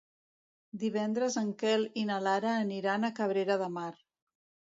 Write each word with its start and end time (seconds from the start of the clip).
Divendres 0.83 1.35
en 1.41 1.51
Quel 1.59 1.83
i 2.03 2.07
na 2.11 2.17
Lara 2.27 2.55
aniran 2.63 3.05
a 3.05 3.13
Cabrera 3.21 3.61
de 3.65 3.71
Mar. 3.77 3.93